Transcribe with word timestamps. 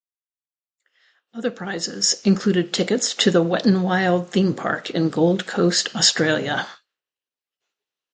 Other 1.35 1.51
prizes 1.51 2.23
included 2.23 2.73
tickets 2.73 3.13
to 3.17 3.29
the 3.29 3.43
Wet'n'Wild 3.43 4.31
theme 4.31 4.55
park 4.55 4.89
in 4.89 5.11
Gold 5.11 5.45
Coast, 5.45 5.95
Australia. 5.95 6.67